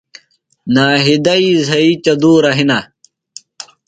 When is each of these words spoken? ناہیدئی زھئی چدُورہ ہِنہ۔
ناہیدئی 0.73 1.49
زھئی 1.67 1.91
چدُورہ 2.03 2.51
ہِنہ۔ 2.57 2.79